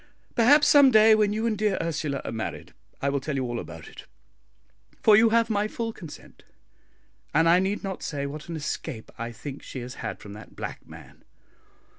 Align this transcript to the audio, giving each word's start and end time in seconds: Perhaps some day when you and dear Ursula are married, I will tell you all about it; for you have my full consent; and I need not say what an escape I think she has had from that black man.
Perhaps 0.33 0.67
some 0.67 0.89
day 0.89 1.13
when 1.13 1.31
you 1.31 1.45
and 1.45 1.55
dear 1.55 1.77
Ursula 1.79 2.23
are 2.25 2.31
married, 2.31 2.73
I 3.03 3.09
will 3.09 3.19
tell 3.19 3.35
you 3.35 3.43
all 3.43 3.59
about 3.59 3.87
it; 3.87 4.07
for 5.03 5.15
you 5.15 5.29
have 5.29 5.47
my 5.47 5.67
full 5.67 5.93
consent; 5.93 6.41
and 7.35 7.47
I 7.47 7.59
need 7.59 7.83
not 7.83 8.01
say 8.01 8.25
what 8.25 8.49
an 8.49 8.55
escape 8.55 9.11
I 9.19 9.31
think 9.31 9.61
she 9.61 9.79
has 9.81 9.93
had 10.01 10.17
from 10.19 10.33
that 10.33 10.55
black 10.55 10.87
man. 10.87 11.23